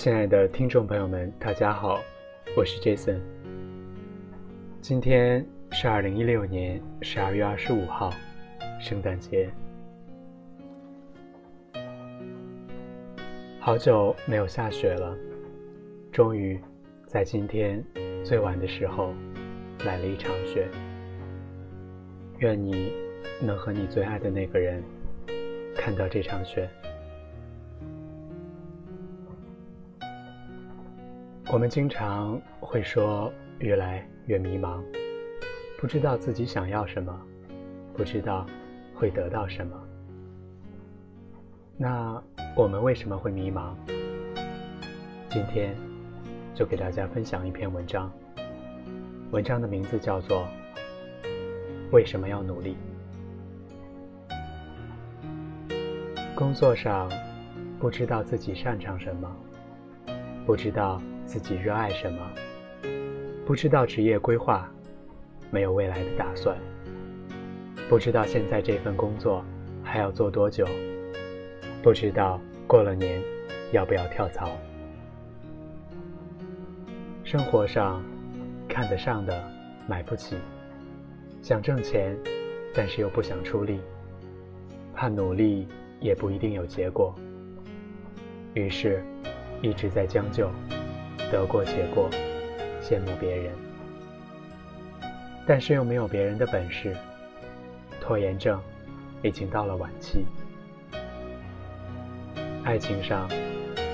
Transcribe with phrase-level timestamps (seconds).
[0.00, 2.00] 亲爱的听众朋友们，大家好，
[2.56, 3.18] 我是 Jason。
[4.80, 8.12] 今天是二零一六年十二月二十五号，
[8.78, 9.50] 圣诞节。
[13.58, 15.18] 好久没有下雪了，
[16.12, 16.60] 终于
[17.04, 17.84] 在今天
[18.22, 19.12] 最晚的时候
[19.84, 20.68] 来了一场雪。
[22.38, 22.92] 愿你
[23.42, 24.80] 能和你最爱的那个人
[25.74, 26.70] 看到这场雪。
[31.50, 34.82] 我们经常会说越来越迷茫，
[35.80, 37.18] 不知道自己想要什么，
[37.94, 38.44] 不知道
[38.94, 39.74] 会得到什么。
[41.78, 42.22] 那
[42.54, 43.74] 我们为什么会迷茫？
[45.30, 45.74] 今天
[46.54, 48.12] 就给大家分享一篇文章，
[49.30, 50.46] 文章的名字叫做。
[51.92, 52.76] 为什么要努力？
[56.34, 57.10] 工作上
[57.80, 59.34] 不知道自己擅长什么，
[60.44, 62.26] 不知道自己热爱什么，
[63.44, 64.66] 不知道职业规划，
[65.50, 66.56] 没有未来的打算，
[67.86, 69.44] 不知道现在这份工作
[69.82, 70.66] 还要做多久，
[71.82, 73.22] 不知道过了年
[73.72, 74.48] 要不要跳槽。
[77.24, 78.02] 生活上
[78.66, 79.38] 看得上的
[79.86, 80.34] 买不起。
[81.42, 82.16] 想挣钱，
[82.74, 83.80] 但是又不想出力，
[84.94, 85.68] 怕努力
[86.00, 87.14] 也不一定有结果，
[88.54, 89.04] 于是
[89.60, 90.50] 一直在将就，
[91.30, 92.08] 得过且过，
[92.82, 93.52] 羡慕别人，
[95.46, 96.96] 但是又没有别人的本事，
[98.00, 98.60] 拖延症
[99.22, 100.24] 已经到了晚期。
[102.64, 103.28] 爱情上，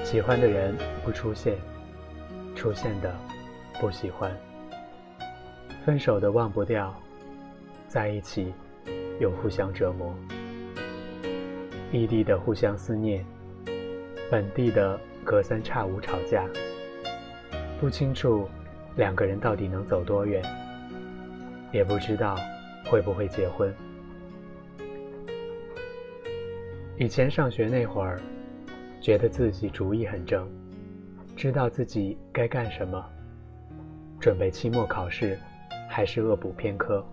[0.04, 1.56] 喜欢的人不出现，
[2.54, 3.14] 出现的
[3.80, 4.30] 不喜欢，
[5.84, 6.94] 分手的忘不掉。
[7.86, 8.52] 在一起，
[9.20, 10.12] 又互相折磨；
[11.92, 13.24] 异地的互相思念，
[14.28, 16.44] 本地的隔三差五吵架，
[17.84, 18.48] 不清楚
[18.96, 20.42] 两个人到底能走多远，
[21.70, 22.34] 也不知道
[22.86, 23.70] 会不会结婚。
[26.96, 28.18] 以前上学那会儿，
[29.02, 30.48] 觉得自己主意很正，
[31.36, 33.04] 知道自己该干什么，
[34.18, 35.38] 准备期末考试，
[35.86, 37.04] 还是恶补偏科。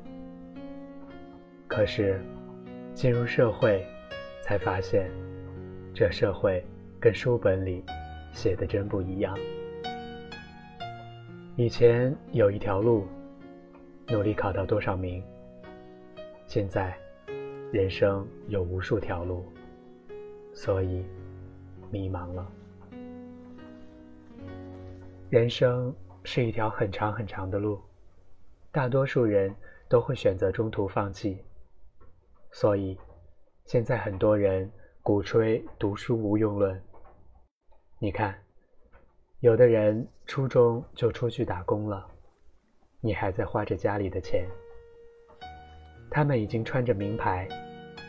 [1.68, 2.22] 可是，
[2.94, 3.86] 进入社会，
[4.42, 5.12] 才发现，
[5.94, 6.66] 这社会
[6.98, 7.84] 跟书本里
[8.31, 9.38] 写的真不一样。
[11.57, 13.06] 以前有一条路，
[14.07, 15.22] 努力考到多少名；
[16.47, 16.97] 现在，
[17.73, 19.44] 人生有无数条路，
[20.53, 21.06] 所以
[21.91, 22.50] 迷茫了。
[25.29, 27.81] 人生是一条很长很长的路，
[28.72, 29.53] 大多数人
[29.89, 31.44] 都会选择中途放弃。
[32.51, 32.97] 所以，
[33.66, 34.72] 现在很多人
[35.03, 36.81] 鼓吹读书无用论。
[38.00, 38.41] 你看，
[39.41, 42.06] 有的人初中就出去打工了，
[43.00, 44.46] 你还在花着家里的钱；
[46.12, 47.47] 他们已经穿着名牌，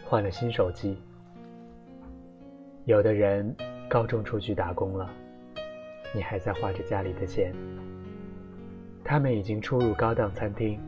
[0.04, 1.02] 换了新手机。
[2.84, 3.56] 有的人
[3.88, 5.10] 高中出去打工了，
[6.14, 7.50] 你还在花着家里的钱；
[9.02, 10.78] 他们已经出入高档餐厅，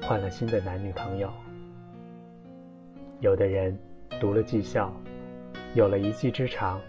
[0.00, 1.30] 换了新的男女朋友。
[3.18, 3.78] 有的人
[4.18, 4.90] 读了技校，
[5.74, 6.80] 有了一技之长，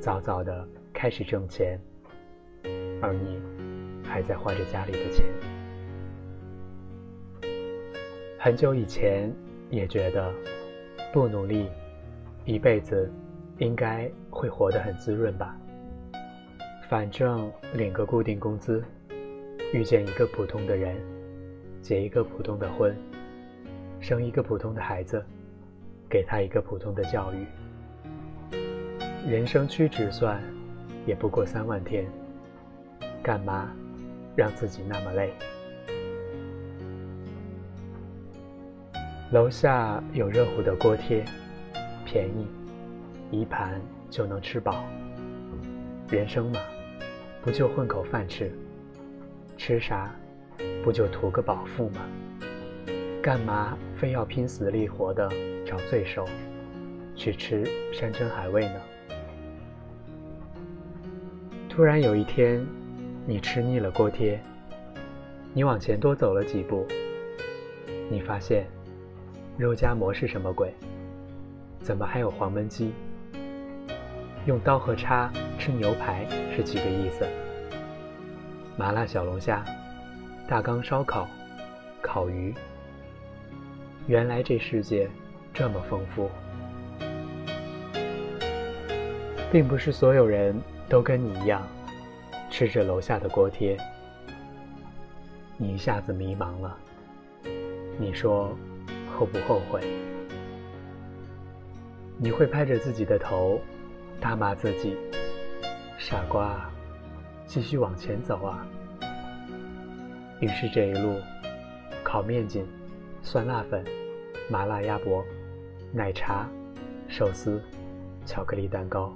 [0.00, 0.66] 早早的
[1.02, 1.80] 开始挣钱，
[3.00, 3.42] 而你
[4.04, 5.26] 还在花着家里的钱。
[8.38, 9.28] 很久以前
[9.68, 10.32] 也觉得
[11.12, 11.68] 不努力，
[12.44, 13.10] 一辈子
[13.58, 15.58] 应该会活得很滋润吧。
[16.88, 18.80] 反正领个固定工资，
[19.74, 20.96] 遇见一个普通的人，
[21.80, 22.96] 结一个普通的婚，
[23.98, 25.20] 生一个普通的孩子。
[26.08, 27.44] 给他一个普通的教育，
[29.26, 30.40] 人生屈指算，
[31.06, 32.06] 也不过三万天，
[33.22, 33.68] 干嘛
[34.36, 35.32] 让自己那么累？
[39.32, 41.24] 楼下有热乎的锅贴，
[42.04, 42.46] 便宜，
[43.30, 44.84] 一盘就能吃饱。
[46.08, 46.60] 人生嘛，
[47.42, 48.52] 不就混口饭吃？
[49.56, 50.14] 吃啥，
[50.84, 52.00] 不就图个饱腹吗？
[53.22, 55.28] 干嘛非要拼死力活的？
[55.64, 56.28] 找罪受，
[57.14, 58.80] 去吃山珍海味呢？
[61.74, 62.62] 突然有一天，
[63.26, 64.38] 你吃腻了锅贴，
[65.54, 66.86] 你往前多走了几步，
[68.10, 68.66] 你发现
[69.56, 70.70] 肉夹馍是什么鬼？
[71.80, 72.92] 怎么还有黄焖鸡？
[74.44, 77.26] 用刀和叉吃牛排是几个意思？
[78.76, 79.64] 麻辣小龙虾、
[80.46, 81.26] 大缸烧烤、
[82.02, 82.52] 烤鱼，
[84.06, 85.08] 原来这世界。
[85.54, 86.30] 这么丰富，
[89.50, 90.58] 并不是所有人
[90.92, 91.66] 都跟你一样，
[92.50, 93.78] 吃着楼下的锅贴。
[95.56, 96.76] 你一下子迷茫了，
[97.98, 98.54] 你说
[99.10, 99.80] 后不后悔？
[102.18, 103.58] 你会拍着自己的头，
[104.20, 104.94] 大骂自己：
[105.98, 106.70] 傻瓜，
[107.46, 108.66] 继续往前走啊！
[110.40, 111.16] 于是这一路，
[112.04, 112.66] 烤面筋、
[113.22, 113.82] 酸辣粉、
[114.46, 115.24] 麻辣鸭脖、
[115.90, 116.46] 奶茶、
[117.08, 117.62] 寿司、
[118.26, 119.10] 巧克力蛋糕、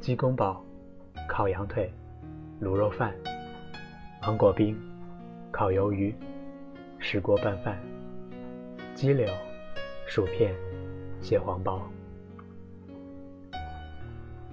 [0.00, 0.64] 鸡公煲、
[1.26, 1.92] 烤羊腿、
[2.60, 3.14] 卤肉饭、
[4.22, 4.76] 芒果冰、
[5.50, 6.14] 烤鱿鱼、
[6.98, 7.78] 石锅拌饭、
[8.94, 9.28] 鸡柳、
[10.06, 10.54] 薯片、
[11.20, 11.82] 蟹黄包。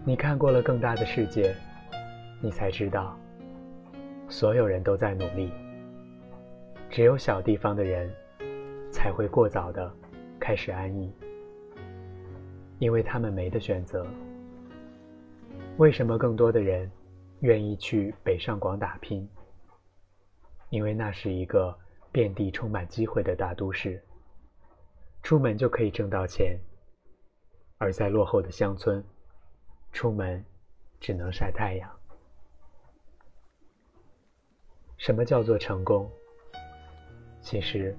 [0.03, 1.55] 你看过了更大的世界，
[2.41, 3.17] 你才知道，
[4.27, 5.51] 所有人都在努力。
[6.89, 8.11] 只有小地方的人，
[8.91, 9.91] 才会过早的
[10.39, 11.11] 开始安逸，
[12.79, 14.05] 因为他们没得选择。
[15.77, 16.89] 为什么更多的人
[17.39, 19.27] 愿意去北上广打拼？
[20.69, 21.75] 因为那是一个
[22.11, 24.01] 遍地充满机会的大都市，
[25.23, 26.59] 出门就可以挣到钱，
[27.79, 29.03] 而在落后的乡村。
[29.91, 30.43] 出门
[30.99, 31.91] 只能晒太阳。
[34.97, 36.09] 什么叫做成功？
[37.41, 37.95] 其实，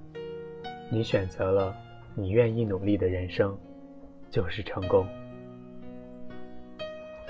[0.89, 1.75] 你选择了
[2.15, 3.57] 你愿意努力的人生，
[4.29, 5.07] 就是成功。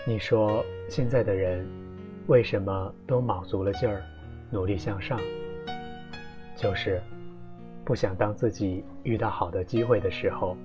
[0.07, 1.67] 你说现在的人
[2.27, 4.03] 为什么都卯足了劲儿，
[4.51, 5.19] 努力向上？
[6.55, 7.01] 就是
[7.83, 10.55] 不想当自己遇到好的机会的时候，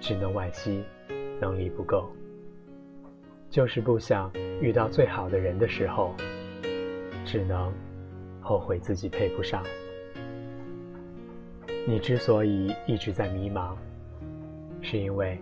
[0.00, 0.82] 只能惋惜
[1.40, 2.10] 能力不够。
[3.48, 4.28] 就是不想
[4.60, 6.12] 遇到最好的人的时候，
[7.24, 7.72] 只能
[8.40, 9.62] 后悔自己配不上。
[11.86, 13.76] 你之所以一直在迷茫，
[14.80, 15.38] 是因为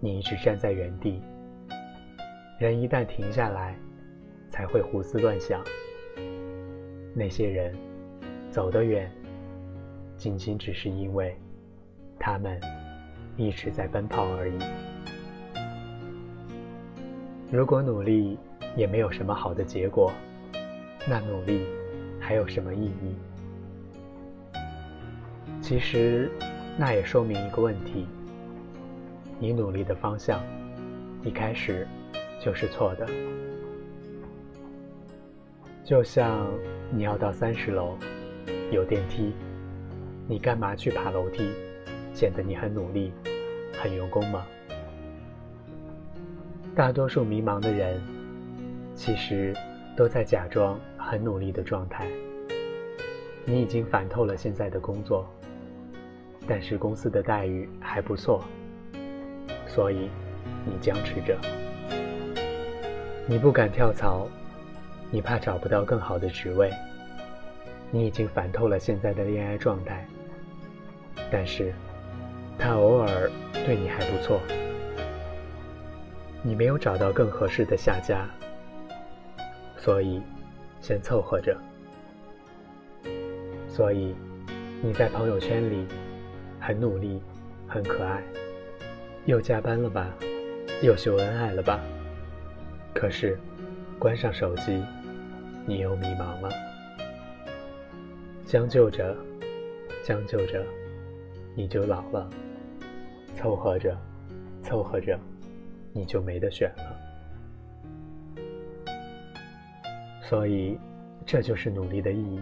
[0.00, 1.22] 你一直站在原地。
[2.58, 3.76] 人一旦停下来，
[4.48, 5.62] 才会胡思乱想。
[7.14, 7.76] 那些人
[8.50, 9.12] 走得远，
[10.16, 11.36] 仅仅只是因为
[12.18, 12.58] 他们
[13.36, 14.54] 一直在奔跑而已。
[17.52, 18.38] 如果努力
[18.74, 20.10] 也没有什么好的结果，
[21.06, 21.66] 那努力
[22.18, 23.14] 还有什么意义？
[25.60, 26.30] 其实，
[26.78, 28.06] 那也说明一个问题：
[29.38, 30.40] 你努力的方向
[31.22, 31.86] 一开始
[32.46, 33.04] 就是错的。
[35.84, 36.48] 就像
[36.92, 37.98] 你要到三十楼，
[38.70, 39.32] 有电梯，
[40.28, 41.50] 你干嘛去爬楼梯？
[42.14, 43.12] 显得你很努力、
[43.72, 44.46] 很用功吗？
[46.72, 48.00] 大多数迷茫的人，
[48.94, 49.52] 其实
[49.96, 52.08] 都在假装很努力的状态。
[53.44, 55.26] 你已经烦透了现在的工作，
[56.46, 58.44] 但是公司的待遇还不错，
[59.66, 60.08] 所以
[60.64, 61.36] 你僵持着。
[63.28, 64.28] 你不敢跳槽，
[65.10, 66.70] 你怕找不到更好的职位。
[67.90, 70.06] 你已经烦透了现在的恋爱状态，
[71.28, 71.74] 但是
[72.56, 74.40] 他偶尔对你还不错。
[76.40, 78.28] 你没有找到更合适的下家，
[79.76, 80.22] 所以
[80.80, 81.56] 先凑合着。
[83.66, 84.14] 所以
[84.80, 85.84] 你在朋友圈里
[86.60, 87.20] 很努力、
[87.66, 88.22] 很可爱，
[89.24, 90.08] 又加班了吧，
[90.80, 91.80] 又秀恩爱了吧？
[92.98, 93.38] 可是
[93.98, 94.82] 关上手机，
[95.66, 96.48] 你又迷茫了。
[98.46, 99.14] 将就着，
[100.02, 100.64] 将就着，
[101.54, 102.30] 你就老了。
[103.34, 103.94] 凑合着，
[104.62, 105.20] 凑合着。
[105.92, 108.44] 你就没得选了，
[110.22, 110.78] 所以
[111.24, 112.38] 这就是努力的意义。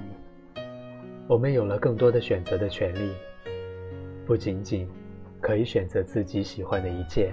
[1.28, 3.12] 我们有了更多的选择的权利，
[4.26, 4.88] 不仅仅
[5.40, 7.32] 可以选择自己喜欢的一切，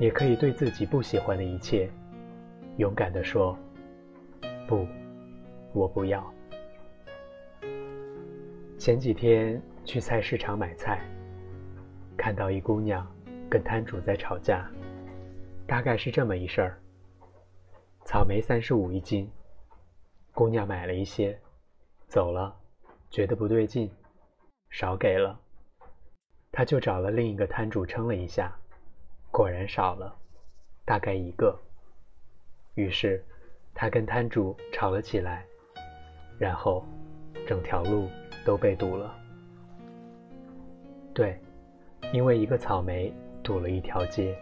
[0.00, 1.90] 也可以对自己不喜欢的一切
[2.76, 3.56] 勇敢地说
[4.66, 4.86] ：“不，
[5.72, 6.32] 我不要。”
[8.76, 11.00] 前几天去菜市场买菜，
[12.16, 13.06] 看到一姑娘
[13.48, 14.68] 跟摊主在吵架。
[15.66, 16.78] 大概是这么一事儿。
[18.04, 19.30] 草莓三十五一斤，
[20.34, 21.38] 姑娘买了一些，
[22.06, 22.54] 走了，
[23.08, 23.90] 觉得不对劲，
[24.68, 25.40] 少给了。
[26.52, 28.54] 他就找了另一个摊主称了一下，
[29.34, 30.14] 果然少了，
[30.84, 31.58] 大概一个。
[32.76, 33.20] 于是
[33.74, 35.44] 他跟摊主吵了起来，
[36.38, 36.86] 然后
[37.44, 38.08] 整条路
[38.44, 39.12] 都被堵了。
[41.12, 41.36] 对，
[42.12, 43.12] 因为一个草莓
[43.42, 44.36] 堵了一条街。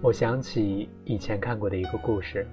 [0.00, 2.46] 我想起以前看过的一个故事：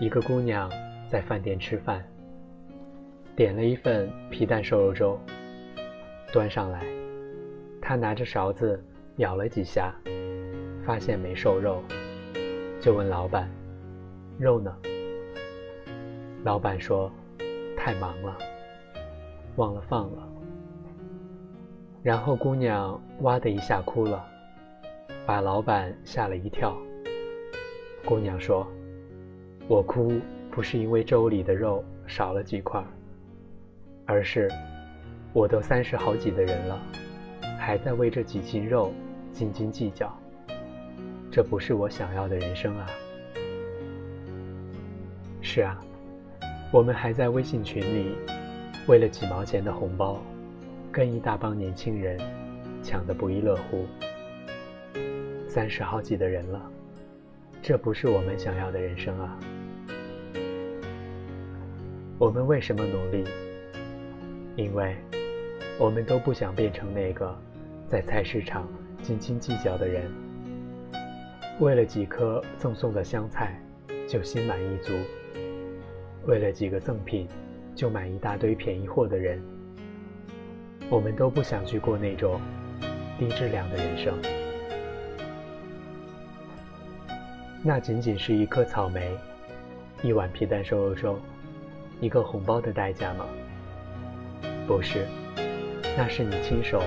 [0.00, 0.70] 一个姑娘
[1.08, 2.06] 在饭店吃饭，
[3.34, 5.18] 点了一份皮蛋瘦肉粥，
[6.30, 6.84] 端上来，
[7.92, 8.82] 他拿着勺子
[9.16, 9.94] 舀了几下，
[10.82, 11.82] 发现没瘦肉，
[12.80, 13.46] 就问老板
[14.40, 14.74] ：“肉呢？”
[16.42, 17.12] 老板说
[17.76, 18.38] ：“太忙了，
[19.56, 20.26] 忘了放了。”
[22.02, 24.24] 然后姑娘哇的一下哭了，
[25.26, 26.74] 把老板吓了一跳。
[28.06, 28.66] 姑娘说
[29.68, 30.18] ：“我哭
[30.50, 32.82] 不是因为粥里的肉少了几块，
[34.06, 34.50] 而是
[35.34, 36.80] 我都三十好几的人了，
[37.62, 38.92] 还在为这几斤肉
[39.32, 40.12] 斤斤计较。
[41.30, 42.86] 这不是我想要的人生啊！”
[45.40, 45.80] 是啊。
[46.72, 48.14] 我们还在微信群里，
[48.88, 50.18] 为了几毛钱的红包，
[50.90, 52.18] 跟一大帮年轻人
[52.82, 53.84] 抢得不亦乐乎。
[55.46, 56.70] 三十好几的人了，
[57.60, 59.38] 这不是我们想要的人生啊！
[62.18, 63.24] 我们为什么努力？
[64.56, 64.96] 因为，
[65.78, 67.38] 我们都不想变成那个
[67.92, 68.66] 在菜市场
[69.02, 70.10] 斤斤计较的人，
[71.60, 73.60] 为了几颗赠送的香菜
[74.08, 74.94] 就心满意足。
[76.24, 77.28] 为了几个赠品，
[77.74, 79.38] 就买一大堆便宜货的人，
[80.88, 82.40] 我们都不想去过那种
[83.18, 84.14] 低质量的人生。
[87.62, 89.14] 那仅仅是一颗草莓，
[90.02, 91.18] 一碗皮蛋瘦肉粥，
[92.00, 93.26] 一个红包的代价吗？
[94.66, 95.06] 不是，
[95.94, 96.82] 那是你亲手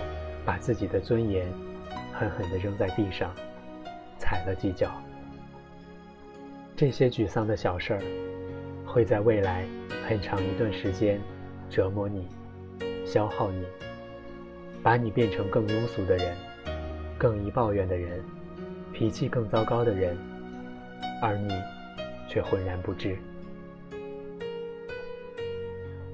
[0.46, 1.52] 把自己的尊严
[2.14, 3.34] 狠狠地扔在地上，
[4.20, 4.92] 踩了几脚。
[6.75, 8.02] 这些沮丧的小事儿。
[8.86, 9.66] 会在未来
[10.08, 11.20] 很长一段时间
[11.70, 12.30] 折磨你、
[13.06, 13.66] 消耗你，
[14.82, 16.34] 把你变成更庸俗的人、
[17.18, 18.24] 更易抱怨的人、
[18.94, 20.18] 脾气更糟糕的人，
[21.22, 21.54] 而你
[22.30, 23.18] 却浑然不知。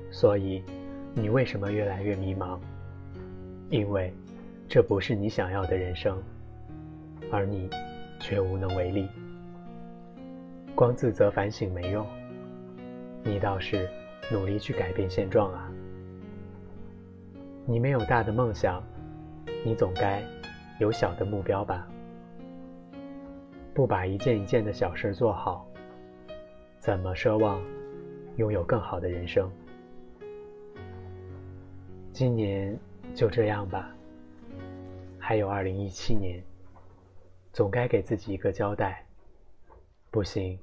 [0.10, 0.64] 所以，
[1.14, 2.58] 你为什么越来越迷茫？
[3.72, 4.14] 因为
[4.68, 6.22] 这不是你想要的人生，
[7.32, 7.70] 而你
[8.20, 9.08] 却无能为力。
[10.76, 12.06] 光自责反省没用。
[13.24, 13.88] 你倒是
[14.30, 15.72] 努力去改变现状啊！
[17.66, 18.84] 你没有大的梦想，
[19.64, 20.22] 你总该
[20.80, 21.88] 有小的目标吧？
[23.74, 25.66] 不把一件一件的小事做好，
[26.78, 27.62] 怎么奢望
[28.36, 29.50] 拥有更好的人生？
[32.12, 32.78] 今年
[33.16, 33.94] 就这样吧，
[35.20, 36.44] 还有二零一七年，
[37.54, 39.06] 总该给自己一个交代。
[40.10, 40.60] 不行，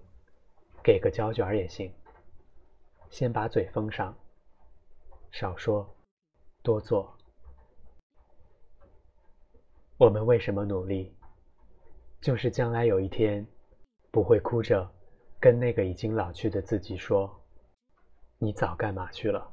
[0.83, 1.93] 给个胶卷也行。
[3.11, 4.15] 先把嘴封上，
[5.31, 5.89] 少说，
[6.63, 7.17] 多做。
[9.97, 11.17] 我们为什么努力？
[12.21, 13.47] 就是将来有一天，
[14.11, 14.91] 不会哭着
[15.41, 17.43] 跟那个已经老去的自己说
[18.39, 19.51] ：“你早干嘛去了？”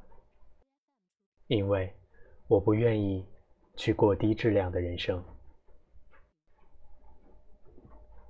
[1.46, 1.94] 因为
[2.48, 3.26] 我不愿意
[3.74, 5.22] 去过低质量的人生。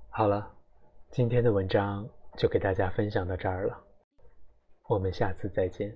[0.09, 0.51] 好了，
[1.11, 3.83] 今天的文章就给大家分享到这儿了。
[4.87, 5.95] 我们下次再见。